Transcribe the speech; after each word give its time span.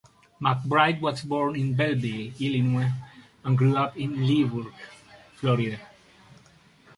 McBride 0.41 0.99
was 0.99 1.21
born 1.21 1.55
in 1.55 1.75
Belleville, 1.75 2.33
Illinois 2.39 2.89
and 3.43 3.55
grew 3.55 3.77
up 3.77 3.95
in 3.95 4.25
Leesburg, 4.25 4.73
Florida. 5.35 5.79